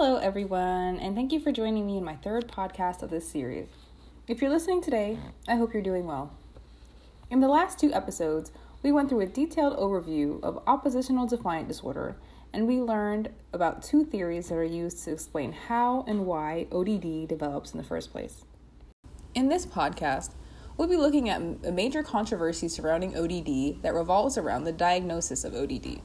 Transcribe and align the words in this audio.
Hello, 0.00 0.18
everyone, 0.18 1.00
and 1.00 1.16
thank 1.16 1.32
you 1.32 1.40
for 1.40 1.50
joining 1.50 1.84
me 1.84 1.96
in 1.96 2.04
my 2.04 2.14
third 2.14 2.46
podcast 2.46 3.02
of 3.02 3.10
this 3.10 3.28
series. 3.28 3.66
If 4.28 4.40
you're 4.40 4.48
listening 4.48 4.80
today, 4.80 5.18
I 5.48 5.56
hope 5.56 5.74
you're 5.74 5.82
doing 5.82 6.06
well. 6.06 6.32
In 7.32 7.40
the 7.40 7.48
last 7.48 7.80
two 7.80 7.92
episodes, 7.92 8.52
we 8.80 8.92
went 8.92 9.08
through 9.08 9.22
a 9.22 9.26
detailed 9.26 9.76
overview 9.76 10.40
of 10.40 10.62
oppositional 10.68 11.26
defiant 11.26 11.66
disorder, 11.66 12.14
and 12.52 12.68
we 12.68 12.78
learned 12.78 13.30
about 13.52 13.82
two 13.82 14.04
theories 14.04 14.50
that 14.50 14.54
are 14.54 14.62
used 14.62 15.02
to 15.02 15.10
explain 15.10 15.50
how 15.50 16.04
and 16.06 16.26
why 16.26 16.68
ODD 16.70 17.26
develops 17.26 17.72
in 17.72 17.78
the 17.78 17.82
first 17.82 18.12
place. 18.12 18.44
In 19.34 19.48
this 19.48 19.66
podcast, 19.66 20.30
we'll 20.76 20.86
be 20.86 20.96
looking 20.96 21.28
at 21.28 21.42
a 21.64 21.72
major 21.72 22.04
controversy 22.04 22.68
surrounding 22.68 23.16
ODD 23.16 23.82
that 23.82 23.94
revolves 23.94 24.38
around 24.38 24.62
the 24.62 24.70
diagnosis 24.70 25.42
of 25.42 25.56
ODD. 25.56 26.02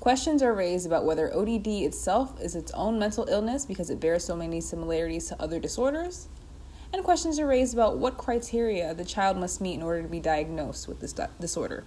Questions 0.00 0.42
are 0.42 0.54
raised 0.54 0.86
about 0.86 1.04
whether 1.04 1.30
ODD 1.36 1.66
itself 1.66 2.40
is 2.40 2.56
its 2.56 2.72
own 2.72 2.98
mental 2.98 3.26
illness 3.28 3.66
because 3.66 3.90
it 3.90 4.00
bears 4.00 4.24
so 4.24 4.34
many 4.34 4.58
similarities 4.58 5.28
to 5.28 5.42
other 5.42 5.60
disorders. 5.60 6.26
And 6.90 7.04
questions 7.04 7.38
are 7.38 7.46
raised 7.46 7.74
about 7.74 7.98
what 7.98 8.16
criteria 8.16 8.94
the 8.94 9.04
child 9.04 9.36
must 9.36 9.60
meet 9.60 9.74
in 9.74 9.82
order 9.82 10.00
to 10.00 10.08
be 10.08 10.18
diagnosed 10.18 10.88
with 10.88 11.00
this 11.00 11.12
di- 11.12 11.28
disorder. 11.38 11.84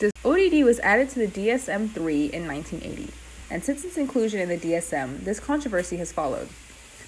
This 0.00 0.10
ODD 0.24 0.64
was 0.64 0.80
added 0.80 1.10
to 1.10 1.20
the 1.20 1.28
DSM 1.28 1.90
3 1.90 2.24
in 2.32 2.48
1980, 2.48 3.12
and 3.48 3.62
since 3.62 3.84
its 3.84 3.96
inclusion 3.96 4.40
in 4.40 4.48
the 4.48 4.58
DSM, 4.58 5.20
this 5.20 5.38
controversy 5.38 5.98
has 5.98 6.10
followed. 6.10 6.48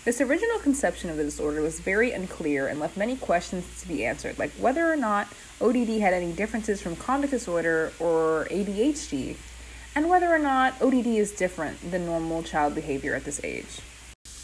This 0.04 0.20
original 0.20 0.60
conception 0.60 1.10
of 1.10 1.16
the 1.16 1.24
disorder 1.24 1.62
was 1.62 1.80
very 1.80 2.12
unclear 2.12 2.68
and 2.68 2.78
left 2.78 2.96
many 2.96 3.16
questions 3.16 3.80
to 3.80 3.88
be 3.88 4.06
answered, 4.06 4.38
like 4.38 4.52
whether 4.52 4.88
or 4.88 4.96
not 4.96 5.26
ODD 5.60 5.98
had 5.98 6.14
any 6.14 6.32
differences 6.32 6.80
from 6.80 6.94
conduct 6.94 7.32
disorder 7.32 7.92
or 7.98 8.46
ADHD, 8.52 9.36
and 9.94 10.08
whether 10.08 10.28
or 10.28 10.38
not 10.38 10.80
ODD 10.82 11.06
is 11.06 11.32
different 11.32 11.90
than 11.90 12.06
normal 12.06 12.42
child 12.42 12.74
behavior 12.74 13.14
at 13.14 13.24
this 13.24 13.42
age. 13.44 13.80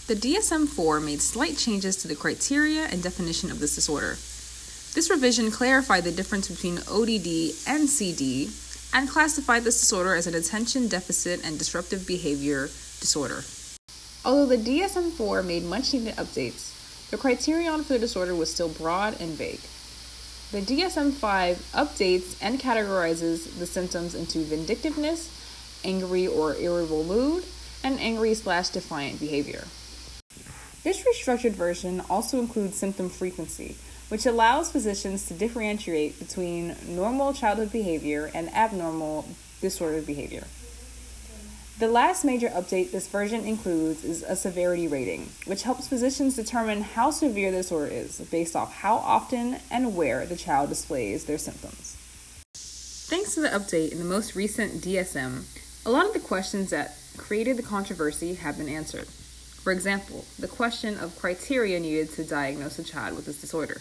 The 0.07 0.15
DSM 0.15 0.69
4 0.69 1.01
made 1.01 1.21
slight 1.21 1.57
changes 1.57 1.97
to 1.99 2.09
the 2.09 2.17
criteria 2.17 2.85
and 2.85 3.03
definition 3.03 3.51
of 3.51 3.61
this 3.61 3.75
disorder. 3.75 4.19
This 4.93 5.09
revision 5.09 5.51
clarified 5.51 6.05
the 6.05 6.11
difference 6.11 6.49
between 6.49 6.79
ODD 6.79 7.55
and 7.67 7.89
CD 7.89 8.51
and 8.93 9.09
classified 9.09 9.63
this 9.63 9.79
disorder 9.79 10.17
as 10.17 10.27
an 10.27 10.35
attention 10.35 10.89
deficit 10.89 11.45
and 11.45 11.59
disruptive 11.59 12.07
behavior 12.07 12.63
disorder. 12.99 13.45
Although 14.25 14.47
the 14.47 14.57
DSM 14.57 15.13
4 15.13 15.43
made 15.45 15.63
much 15.65 15.93
needed 15.93 16.17
updates, 16.17 17.09
the 17.11 17.17
criterion 17.17 17.85
for 17.85 17.95
the 17.95 18.01
disorder 18.01 18.35
was 18.35 18.53
still 18.53 18.69
broad 18.69 19.21
and 19.21 19.31
vague. 19.31 19.61
The 20.53 20.63
DSM 20.63 21.13
5 21.13 21.59
updates 21.75 22.37
and 22.43 22.59
categorizes 22.59 23.57
the 23.61 23.67
symptoms 23.67 24.17
into 24.17 24.43
vindictiveness, 24.43 25.31
angry 25.85 26.27
or 26.27 26.57
irritable 26.57 27.05
mood, 27.05 27.45
and 27.85 28.01
angry 28.01 28.35
slash 28.35 28.71
defiant 28.71 29.21
behavior. 29.21 29.63
This 30.83 31.05
restructured 31.05 31.53
version 31.53 32.03
also 32.11 32.41
includes 32.41 32.77
symptom 32.77 33.11
frequency, 33.11 33.77
which 34.09 34.27
allows 34.27 34.73
physicians 34.73 35.25
to 35.29 35.35
differentiate 35.35 36.19
between 36.19 36.75
normal 36.89 37.33
childhood 37.33 37.71
behavior 37.71 38.29
and 38.35 38.53
abnormal 38.53 39.29
disordered 39.61 40.05
behavior. 40.05 40.49
The 41.81 41.89
last 41.89 42.27
major 42.27 42.51
update 42.51 42.91
this 42.91 43.09
version 43.09 43.47
includes 43.47 44.05
is 44.05 44.23
a 44.23 44.37
severity 44.37 44.87
rating, 44.87 45.31
which 45.47 45.63
helps 45.63 45.89
physicians 45.89 46.37
determine 46.37 46.83
how 46.83 47.11
severe 47.11 47.51
the 47.51 47.57
disorder 47.57 47.91
is 47.91 48.21
based 48.31 48.55
off 48.55 48.71
how 48.71 48.97
often 48.97 49.57
and 49.71 49.97
where 49.97 50.27
the 50.27 50.37
child 50.37 50.69
displays 50.69 51.25
their 51.25 51.39
symptoms. 51.39 51.97
Thanks 53.09 53.35
to 53.35 53.41
the 53.41 53.49
update 53.49 53.93
in 53.93 53.99
the 53.99 54.05
most 54.05 54.37
recent 54.37 54.83
DSM, 54.83 55.45
a 55.87 55.91
lot 55.91 56.05
of 56.05 56.13
the 56.13 56.21
questions 56.21 56.69
that 56.69 56.99
created 57.17 57.57
the 57.57 57.63
controversy 57.63 58.35
have 58.35 58.59
been 58.59 58.69
answered. 58.69 59.07
For 59.07 59.73
example, 59.73 60.27
the 60.39 60.49
question 60.49 60.99
of 60.99 61.19
criteria 61.19 61.81
needed 61.81 62.11
to 62.11 62.25
diagnose 62.25 62.79
a 62.79 62.85
child 62.85 63.17
with 63.17 63.25
this 63.25 63.41
disorder. 63.41 63.81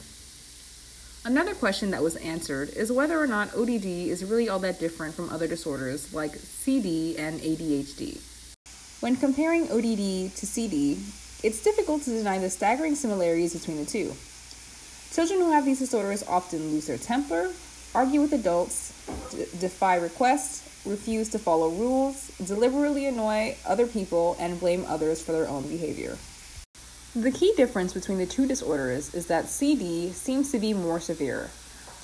Another 1.26 1.54
question 1.54 1.92
that 1.92 2.02
was 2.02 2.16
answered 2.16 2.70
is 2.70 2.94
whether 2.94 3.20
or 3.20 3.28
not 3.28 3.54
ODD 3.54 3.86
is 3.86 4.24
really 4.24 4.48
all 4.48 4.60
that 4.60 4.80
different 4.80 5.14
from 5.14 5.30
other 5.30 5.48
disorders 5.48 6.14
like 6.14 6.34
CD 6.36 7.18
and 7.18 7.42
ADHD. 7.42 8.22
When 9.02 9.18
comparing 9.18 9.64
ODD 9.64 10.34
to 10.36 10.48
CD, 10.48 10.98
it's 11.44 11.62
difficult 11.62 12.04
to 12.04 12.12
deny 12.12 12.38
the 12.38 12.50
staggering 12.50 12.96
similarities 12.96 13.54
between 13.54 13.78
the 13.78 13.86
two. 13.86 14.14
Children 15.12 15.42
who 15.42 15.52
have 15.52 15.66
these 15.66 15.80
disorders 15.80 16.24
often 16.24 16.72
lose 16.72 16.88
their 16.88 16.98
temper, 16.98 17.52
argue 17.94 18.22
with 18.22 18.32
adults, 18.32 18.94
d- 19.32 19.46
defy 19.60 19.96
requests, 19.96 20.86
refuse 20.86 21.28
to 21.30 21.40
follow 21.40 21.70
rules, 21.70 22.32
deliberately 22.46 23.08
annoy 23.08 23.58
other 23.66 23.88
people, 23.88 24.38
and 24.40 24.60
blame 24.60 24.86
others 24.88 25.22
for 25.22 25.34
their 25.34 25.50
own 25.50 25.64
behavior. 25.68 26.18
The 27.16 27.32
key 27.32 27.54
difference 27.58 27.92
between 27.92 28.20
the 28.20 28.28
two 28.28 28.46
disorders 28.46 29.16
is 29.16 29.26
that 29.28 29.50
CD 29.50 30.12
seems 30.12 30.52
to 30.52 30.60
be 30.60 30.76
more 30.76 31.00
severe. 31.00 31.50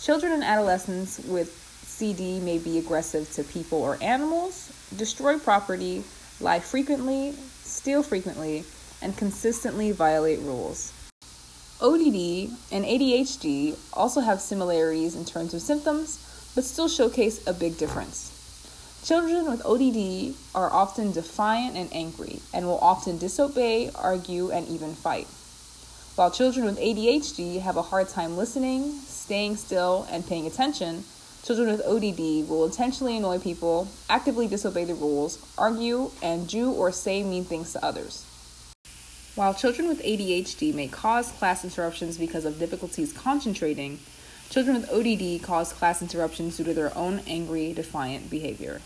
Children 0.01 0.31
and 0.31 0.43
adolescents 0.43 1.19
with 1.19 1.51
CD 1.85 2.39
may 2.39 2.57
be 2.57 2.79
aggressive 2.79 3.31
to 3.33 3.43
people 3.43 3.77
or 3.77 3.99
animals, 4.01 4.73
destroy 4.97 5.37
property, 5.37 6.03
lie 6.39 6.59
frequently, 6.59 7.33
steal 7.61 8.01
frequently, 8.01 8.65
and 9.03 9.15
consistently 9.15 9.91
violate 9.91 10.39
rules. 10.39 10.91
ODD 11.79 12.49
and 12.71 12.83
ADHD 12.83 13.77
also 13.93 14.21
have 14.21 14.41
similarities 14.41 15.15
in 15.15 15.23
terms 15.23 15.53
of 15.53 15.61
symptoms, 15.61 16.51
but 16.55 16.63
still 16.63 16.87
showcase 16.87 17.45
a 17.45 17.53
big 17.53 17.77
difference. 17.77 18.31
Children 19.05 19.45
with 19.51 19.63
ODD 19.63 20.33
are 20.55 20.73
often 20.73 21.11
defiant 21.11 21.77
and 21.77 21.93
angry 21.93 22.39
and 22.51 22.65
will 22.65 22.79
often 22.79 23.19
disobey, 23.19 23.91
argue, 23.93 24.49
and 24.49 24.67
even 24.67 24.95
fight. 24.95 25.27
While 26.15 26.31
children 26.31 26.65
with 26.65 26.79
ADHD 26.79 27.61
have 27.61 27.77
a 27.77 27.83
hard 27.83 28.09
time 28.09 28.35
listening, 28.35 28.93
staying 28.93 29.57
still, 29.57 30.07
and 30.09 30.25
paying 30.25 30.47
attention, 30.47 31.03
children 31.43 31.67
with 31.69 31.85
ODD 31.85 32.49
will 32.49 32.65
intentionally 32.65 33.15
annoy 33.15 33.37
people, 33.37 33.89
actively 34.09 34.47
disobey 34.47 34.85
the 34.85 34.95
rules, 34.95 35.37
argue, 35.55 36.09
and 36.23 36.47
do 36.47 36.71
or 36.71 36.91
say 36.91 37.21
mean 37.21 37.45
things 37.45 37.73
to 37.73 37.85
others. 37.85 38.25
While 39.35 39.53
children 39.53 39.87
with 39.87 40.01
ADHD 40.01 40.73
may 40.73 40.87
cause 40.87 41.31
class 41.33 41.63
interruptions 41.63 42.17
because 42.17 42.43
of 42.45 42.57
difficulties 42.57 43.13
concentrating, 43.13 43.99
children 44.49 44.81
with 44.81 44.89
ODD 44.89 45.43
cause 45.43 45.73
class 45.73 46.01
interruptions 46.01 46.57
due 46.57 46.63
to 46.63 46.73
their 46.73 46.97
own 46.97 47.21
angry, 47.27 47.71
defiant 47.71 48.31
behavior. 48.31 48.81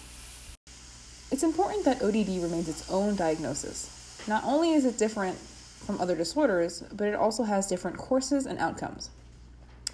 It's 1.32 1.44
important 1.44 1.86
that 1.86 2.02
ODD 2.02 2.42
remains 2.42 2.68
its 2.68 2.90
own 2.90 3.16
diagnosis. 3.16 4.24
Not 4.28 4.44
only 4.44 4.74
is 4.74 4.84
it 4.84 4.98
different 4.98 5.38
from 5.38 6.02
other 6.02 6.16
disorders, 6.16 6.84
but 6.92 7.08
it 7.08 7.14
also 7.14 7.44
has 7.44 7.68
different 7.68 7.98
courses 7.98 8.48
and 8.48 8.58
outcomes. 8.58 9.12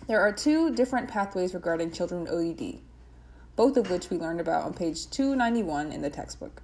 There 0.08 0.22
are 0.22 0.32
two 0.32 0.74
different 0.74 1.10
pathways 1.10 1.54
regarding 1.54 1.92
children 1.92 2.24
with 2.24 2.32
ODD, 2.32 2.80
both 3.58 3.76
of 3.76 3.90
which 3.90 4.10
we 4.10 4.18
learned 4.18 4.40
about 4.40 4.64
on 4.64 4.74
page 4.74 5.10
291 5.10 5.92
in 5.92 6.02
the 6.02 6.10
textbook. 6.10 6.62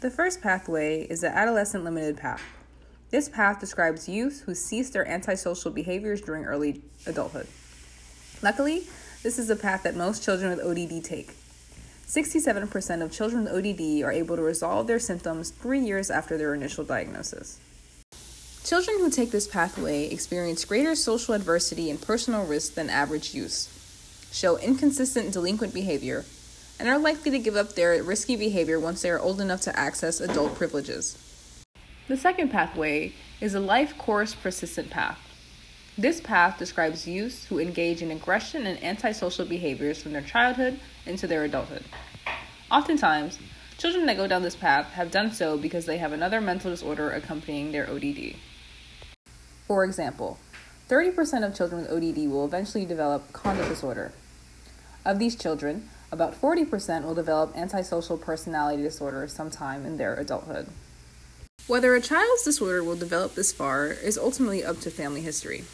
The 0.00 0.10
first 0.10 0.40
pathway 0.40 1.02
is 1.02 1.20
the 1.20 1.28
adolescent 1.28 1.84
limited 1.84 2.16
path. 2.16 2.42
This 3.10 3.28
path 3.28 3.60
describes 3.60 4.08
youth 4.08 4.44
who 4.46 4.54
cease 4.54 4.88
their 4.90 5.06
antisocial 5.06 5.70
behaviors 5.70 6.22
during 6.22 6.44
early 6.44 6.80
adulthood. 7.06 7.48
Luckily, 8.42 8.86
this 9.22 9.38
is 9.38 9.48
the 9.48 9.56
path 9.56 9.82
that 9.82 9.94
most 9.94 10.22
children 10.22 10.56
with 10.56 10.64
ODD 10.64 11.04
take. 11.04 11.34
67% 12.08 13.02
of 13.02 13.12
children 13.12 13.44
with 13.44 13.52
ODD 13.52 14.02
are 14.02 14.10
able 14.10 14.34
to 14.34 14.42
resolve 14.42 14.86
their 14.86 14.98
symptoms 14.98 15.50
three 15.50 15.80
years 15.80 16.10
after 16.10 16.38
their 16.38 16.54
initial 16.54 16.82
diagnosis. 16.82 17.60
Children 18.64 19.00
who 19.00 19.10
take 19.10 19.30
this 19.30 19.46
pathway 19.46 20.08
experience 20.08 20.64
greater 20.64 20.94
social 20.94 21.34
adversity 21.34 21.90
and 21.90 22.00
personal 22.00 22.46
risk 22.46 22.74
than 22.74 22.88
average 22.88 23.34
youths, 23.34 23.68
show 24.32 24.56
inconsistent 24.56 25.34
delinquent 25.34 25.74
behavior, 25.74 26.24
and 26.80 26.88
are 26.88 26.98
likely 26.98 27.30
to 27.30 27.38
give 27.38 27.56
up 27.56 27.74
their 27.74 28.02
risky 28.02 28.36
behavior 28.36 28.80
once 28.80 29.02
they 29.02 29.10
are 29.10 29.20
old 29.20 29.38
enough 29.38 29.60
to 29.60 29.78
access 29.78 30.18
adult 30.18 30.54
privileges. 30.54 31.18
The 32.08 32.16
second 32.16 32.50
pathway 32.50 33.12
is 33.42 33.54
a 33.54 33.60
life 33.60 33.98
course 33.98 34.34
persistent 34.34 34.88
path. 34.88 35.18
This 35.98 36.20
path 36.20 36.60
describes 36.60 37.08
youths 37.08 37.46
who 37.46 37.58
engage 37.58 38.02
in 38.02 38.12
aggression 38.12 38.68
and 38.68 38.80
antisocial 38.84 39.44
behaviors 39.44 40.00
from 40.00 40.12
their 40.12 40.22
childhood 40.22 40.78
into 41.04 41.26
their 41.26 41.42
adulthood. 41.42 41.82
Oftentimes, 42.70 43.36
children 43.78 44.06
that 44.06 44.16
go 44.16 44.28
down 44.28 44.42
this 44.42 44.54
path 44.54 44.92
have 44.92 45.10
done 45.10 45.32
so 45.32 45.58
because 45.58 45.86
they 45.86 45.98
have 45.98 46.12
another 46.12 46.40
mental 46.40 46.70
disorder 46.70 47.10
accompanying 47.10 47.72
their 47.72 47.90
ODD. 47.90 48.36
For 49.66 49.82
example, 49.84 50.38
30% 50.88 51.44
of 51.44 51.56
children 51.56 51.82
with 51.82 51.90
ODD 51.90 52.30
will 52.30 52.44
eventually 52.44 52.86
develop 52.86 53.32
conduct 53.32 53.68
disorder. 53.68 54.12
Of 55.04 55.18
these 55.18 55.34
children, 55.34 55.88
about 56.12 56.40
40% 56.40 57.02
will 57.02 57.16
develop 57.16 57.56
antisocial 57.56 58.18
personality 58.18 58.84
disorder 58.84 59.26
sometime 59.26 59.84
in 59.84 59.96
their 59.96 60.14
adulthood. 60.14 60.68
Whether 61.66 61.96
a 61.96 62.00
child's 62.00 62.44
disorder 62.44 62.84
will 62.84 62.94
develop 62.94 63.34
this 63.34 63.50
far 63.50 63.88
is 63.88 64.16
ultimately 64.16 64.64
up 64.64 64.78
to 64.82 64.92
family 64.92 65.22
history. 65.22 65.64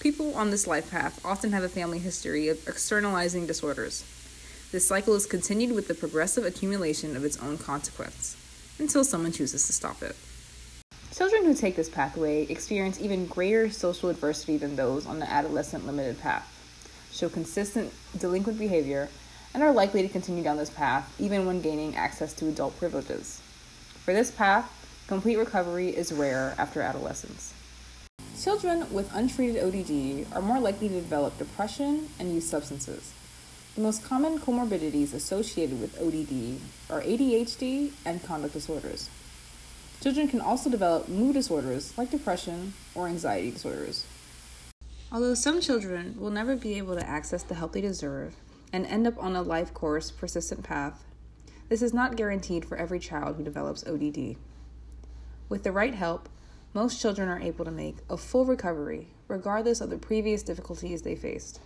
People 0.00 0.34
on 0.34 0.50
this 0.50 0.66
life 0.66 0.90
path 0.90 1.20
often 1.26 1.52
have 1.52 1.62
a 1.62 1.68
family 1.68 1.98
history 1.98 2.48
of 2.48 2.66
externalizing 2.66 3.46
disorders. 3.46 4.02
This 4.72 4.86
cycle 4.86 5.14
is 5.14 5.26
continued 5.26 5.74
with 5.74 5.88
the 5.88 5.94
progressive 5.94 6.46
accumulation 6.46 7.16
of 7.16 7.24
its 7.24 7.36
own 7.36 7.58
consequence 7.58 8.34
until 8.78 9.04
someone 9.04 9.32
chooses 9.32 9.66
to 9.66 9.74
stop 9.74 10.02
it. 10.02 10.16
Children 11.12 11.44
who 11.44 11.52
take 11.52 11.76
this 11.76 11.90
pathway 11.90 12.44
experience 12.44 12.98
even 12.98 13.26
greater 13.26 13.68
social 13.68 14.08
adversity 14.08 14.56
than 14.56 14.74
those 14.74 15.04
on 15.04 15.18
the 15.18 15.30
adolescent 15.30 15.84
limited 15.84 16.18
path, 16.18 16.48
show 17.12 17.28
consistent 17.28 17.92
delinquent 18.16 18.58
behavior, 18.58 19.10
and 19.52 19.62
are 19.62 19.70
likely 19.70 20.00
to 20.00 20.08
continue 20.08 20.42
down 20.42 20.56
this 20.56 20.70
path 20.70 21.14
even 21.20 21.44
when 21.44 21.60
gaining 21.60 21.94
access 21.94 22.32
to 22.32 22.48
adult 22.48 22.74
privileges. 22.78 23.42
For 24.06 24.14
this 24.14 24.30
path, 24.30 25.04
complete 25.08 25.36
recovery 25.36 25.94
is 25.94 26.10
rare 26.10 26.54
after 26.56 26.80
adolescence. 26.80 27.52
Children 28.40 28.90
with 28.90 29.14
untreated 29.14 29.62
ODD 29.62 30.32
are 30.34 30.40
more 30.40 30.58
likely 30.58 30.88
to 30.88 30.94
develop 30.94 31.36
depression 31.36 32.08
and 32.18 32.32
use 32.32 32.48
substances. 32.48 33.12
The 33.74 33.82
most 33.82 34.02
common 34.02 34.38
comorbidities 34.38 35.12
associated 35.12 35.78
with 35.78 36.00
ODD 36.00 36.58
are 36.90 37.02
ADHD 37.02 37.92
and 38.06 38.24
conduct 38.24 38.54
disorders. 38.54 39.10
Children 40.00 40.26
can 40.28 40.40
also 40.40 40.70
develop 40.70 41.06
mood 41.06 41.34
disorders 41.34 41.92
like 41.98 42.10
depression 42.10 42.72
or 42.94 43.08
anxiety 43.08 43.50
disorders. 43.50 44.06
Although 45.12 45.34
some 45.34 45.60
children 45.60 46.16
will 46.18 46.30
never 46.30 46.56
be 46.56 46.78
able 46.78 46.96
to 46.96 47.06
access 47.06 47.42
the 47.42 47.56
help 47.56 47.72
they 47.72 47.82
deserve 47.82 48.36
and 48.72 48.86
end 48.86 49.06
up 49.06 49.22
on 49.22 49.36
a 49.36 49.42
life 49.42 49.74
course 49.74 50.10
persistent 50.10 50.62
path, 50.62 51.04
this 51.68 51.82
is 51.82 51.92
not 51.92 52.16
guaranteed 52.16 52.64
for 52.64 52.78
every 52.78 53.00
child 53.00 53.36
who 53.36 53.44
develops 53.44 53.86
ODD. 53.86 54.36
With 55.50 55.62
the 55.62 55.72
right 55.72 55.94
help, 55.94 56.30
most 56.72 57.00
children 57.00 57.28
are 57.28 57.40
able 57.40 57.64
to 57.64 57.70
make 57.70 57.96
a 58.08 58.16
full 58.16 58.44
recovery 58.44 59.08
regardless 59.26 59.80
of 59.80 59.90
the 59.90 59.98
previous 59.98 60.42
difficulties 60.42 61.02
they 61.02 61.16
faced. 61.16 61.60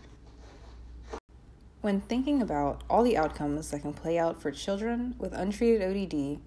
When 1.82 2.00
thinking 2.00 2.40
about 2.40 2.82
all 2.88 3.02
the 3.02 3.18
outcomes 3.18 3.70
that 3.70 3.82
can 3.82 3.92
play 3.92 4.18
out 4.18 4.40
for 4.40 4.50
children 4.50 5.14
with 5.18 5.34
untreated 5.34 5.82
ODD, 5.82 6.40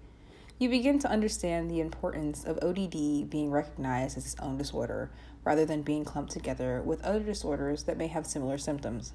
you 0.58 0.68
begin 0.68 0.98
to 0.98 1.08
understand 1.08 1.70
the 1.70 1.78
importance 1.78 2.44
of 2.44 2.58
ODD 2.60 3.30
being 3.30 3.52
recognized 3.52 4.16
as 4.16 4.26
its 4.26 4.40
own 4.40 4.58
disorder 4.58 5.10
rather 5.44 5.64
than 5.64 5.82
being 5.82 6.04
clumped 6.04 6.32
together 6.32 6.82
with 6.82 7.00
other 7.04 7.20
disorders 7.20 7.84
that 7.84 7.96
may 7.96 8.08
have 8.08 8.26
similar 8.26 8.58
symptoms. 8.58 9.12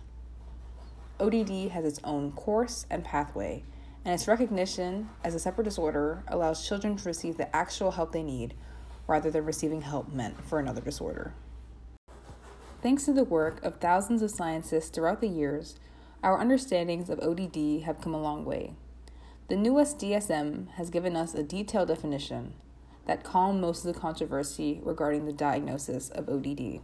ODD 1.20 1.70
has 1.72 1.84
its 1.84 2.00
own 2.06 2.32
course 2.32 2.86
and 2.90 3.04
pathway, 3.04 3.64
and 4.06 4.14
its 4.14 4.28
recognition 4.28 5.10
as 5.26 5.36
a 5.36 5.40
separate 5.40 5.66
disorder 5.66 6.24
allows 6.30 6.66
children 6.66 6.96
to 6.96 7.04
receive 7.04 7.36
the 7.36 7.54
actual 7.54 7.92
help 7.92 8.14
they 8.14 8.24
need 8.24 8.54
rather 9.08 9.30
than 9.30 9.46
receiving 9.46 9.82
help 9.82 10.12
meant 10.12 10.44
for 10.44 10.60
another 10.60 10.82
disorder. 10.82 11.34
Thanks 12.82 13.06
to 13.06 13.14
the 13.14 13.24
work 13.24 13.64
of 13.64 13.78
thousands 13.78 14.22
of 14.22 14.32
scientists 14.32 14.90
throughout 14.90 15.22
the 15.22 15.28
years, 15.28 15.80
our 16.22 16.40
understandings 16.40 17.10
of 17.10 17.20
ODD 17.20 17.84
have 17.84 18.02
come 18.02 18.14
a 18.14 18.22
long 18.22 18.46
way. 18.46 18.76
The 19.50 19.56
newest 19.58 20.00
DSM 20.00 20.70
has 20.72 20.90
given 20.90 21.16
us 21.16 21.34
a 21.34 21.44
detailed 21.44 21.90
definition 21.90 22.54
that 23.06 23.24
calmed 23.24 23.60
most 23.60 23.86
of 23.86 23.94
the 23.94 24.00
controversy 24.00 24.80
regarding 24.84 25.26
the 25.26 25.34
diagnosis 25.34 26.10
of 26.10 26.30
ODD. 26.30 26.80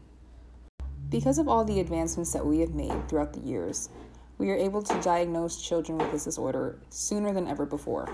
Because 1.10 1.38
of 1.38 1.48
all 1.48 1.64
the 1.64 1.80
advancements 1.80 2.34
that 2.34 2.46
we 2.46 2.60
have 2.60 2.74
made 2.74 3.08
throughout 3.08 3.34
the 3.34 3.40
years, 3.40 3.90
we 4.38 4.50
are 4.52 4.58
able 4.58 4.82
to 4.82 5.02
diagnose 5.02 5.62
children 5.62 5.98
with 5.98 6.12
this 6.12 6.26
disorder 6.26 6.80
sooner 6.90 7.34
than 7.34 7.48
ever 7.48 7.66
before. 7.66 8.10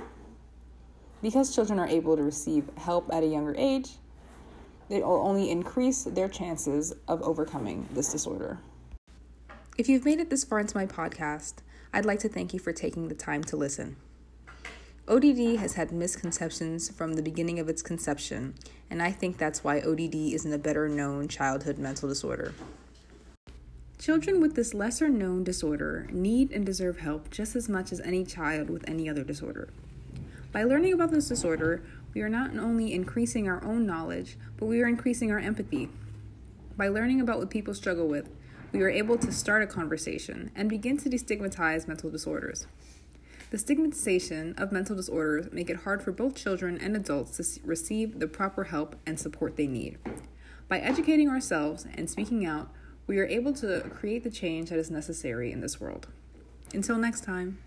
Because 1.25 1.55
children 1.55 1.79
are 1.79 1.87
able 1.87 2.15
to 2.15 2.21
receive 2.21 2.69
help 2.77 3.11
at 3.11 3.23
a 3.23 3.25
younger 3.25 3.55
age, 3.57 3.93
it 4.91 5.03
will 5.03 5.25
only 5.25 5.49
increase 5.49 6.03
their 6.03 6.29
chances 6.29 6.93
of 7.07 7.19
overcoming 7.23 7.89
this 7.91 8.11
disorder. 8.11 8.59
If 9.75 9.89
you've 9.89 10.05
made 10.05 10.19
it 10.19 10.29
this 10.29 10.43
far 10.43 10.59
into 10.59 10.77
my 10.77 10.85
podcast, 10.85 11.55
I'd 11.91 12.05
like 12.05 12.19
to 12.19 12.29
thank 12.29 12.53
you 12.53 12.59
for 12.59 12.71
taking 12.71 13.07
the 13.07 13.15
time 13.15 13.43
to 13.45 13.57
listen. 13.57 13.95
ODD 15.07 15.57
has 15.57 15.73
had 15.73 15.91
misconceptions 15.91 16.91
from 16.91 17.13
the 17.13 17.23
beginning 17.23 17.57
of 17.57 17.69
its 17.69 17.81
conception, 17.81 18.53
and 18.91 19.01
I 19.01 19.11
think 19.11 19.39
that's 19.39 19.63
why 19.63 19.79
ODD 19.79 20.13
isn't 20.13 20.53
a 20.53 20.59
better 20.59 20.87
known 20.87 21.27
childhood 21.27 21.79
mental 21.79 22.07
disorder. 22.07 22.53
Children 23.97 24.41
with 24.41 24.53
this 24.53 24.75
lesser 24.75 25.09
known 25.09 25.43
disorder 25.43 26.05
need 26.11 26.51
and 26.51 26.63
deserve 26.63 26.99
help 26.99 27.31
just 27.31 27.55
as 27.55 27.67
much 27.67 27.91
as 27.91 27.99
any 28.01 28.23
child 28.23 28.69
with 28.69 28.87
any 28.87 29.09
other 29.09 29.23
disorder. 29.23 29.69
By 30.55 30.63
learning 30.63 30.93
about 30.93 31.11
this 31.11 31.27
disorder, 31.27 31.83
we 32.13 32.21
are 32.21 32.29
not 32.29 32.55
only 32.57 32.93
increasing 32.93 33.45
our 33.49 33.61
own 33.65 33.85
knowledge, 33.85 34.37
but 34.55 34.67
we 34.67 34.81
are 34.81 34.87
increasing 34.87 35.29
our 35.29 35.37
empathy. 35.37 35.89
By 36.77 36.87
learning 36.87 37.19
about 37.19 37.39
what 37.39 37.49
people 37.49 37.73
struggle 37.73 38.07
with, 38.07 38.29
we 38.71 38.81
are 38.81 38.89
able 38.89 39.17
to 39.17 39.33
start 39.33 39.63
a 39.63 39.67
conversation 39.67 40.51
and 40.55 40.69
begin 40.69 40.95
to 40.99 41.09
destigmatize 41.09 41.89
mental 41.89 42.09
disorders. 42.09 42.67
The 43.51 43.57
stigmatization 43.57 44.55
of 44.57 44.71
mental 44.71 44.95
disorders 44.95 45.51
make 45.51 45.69
it 45.69 45.81
hard 45.83 46.01
for 46.01 46.13
both 46.13 46.35
children 46.35 46.77
and 46.77 46.95
adults 46.95 47.35
to 47.35 47.59
receive 47.65 48.19
the 48.19 48.27
proper 48.27 48.63
help 48.63 48.95
and 49.05 49.19
support 49.19 49.57
they 49.57 49.67
need. 49.67 49.97
By 50.69 50.79
educating 50.79 51.27
ourselves 51.27 51.85
and 51.95 52.09
speaking 52.09 52.45
out, 52.45 52.69
we 53.07 53.19
are 53.19 53.27
able 53.27 53.51
to 53.55 53.81
create 53.93 54.23
the 54.23 54.31
change 54.31 54.69
that 54.69 54.79
is 54.79 54.89
necessary 54.89 55.51
in 55.51 55.59
this 55.59 55.81
world. 55.81 56.07
Until 56.73 56.97
next 56.97 57.25
time. 57.25 57.57